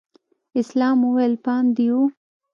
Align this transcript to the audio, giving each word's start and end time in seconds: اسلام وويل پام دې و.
اسلام 0.61 0.97
وويل 1.07 1.33
پام 1.45 1.65
دې 1.77 1.87
و. 1.93 1.95